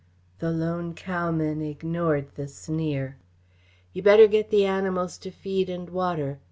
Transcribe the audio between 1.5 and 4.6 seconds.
ignored the sneer. "You better get